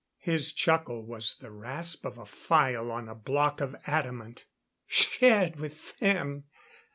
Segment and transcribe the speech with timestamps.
[0.17, 4.45] His chuckle was the rasp of a file on a block of adamant.
[4.87, 6.45] "Shared with them!